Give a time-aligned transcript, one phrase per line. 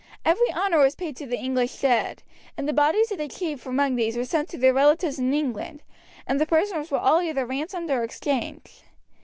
[0.25, 2.23] Every honour was paid to the English dead,
[2.57, 5.83] and the bodies of the chief among these were sent to their relatives in England,
[6.25, 8.85] and the prisoners were all either ransomed or exchanged.